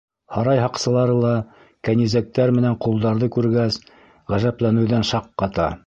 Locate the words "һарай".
0.35-0.61